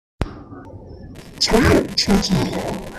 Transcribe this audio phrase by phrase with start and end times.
[1.39, 2.81] 才有車子來